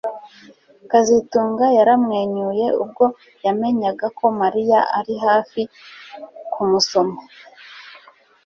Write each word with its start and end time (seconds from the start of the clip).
kazitunga 0.91 1.65
yaramwenyuye 1.77 2.65
ubwo 2.83 3.05
yamenyaga 3.45 4.05
ko 4.17 4.25
Mariya 4.41 4.79
ari 4.99 5.15
hafi 5.25 5.61
kumusoma 6.51 7.19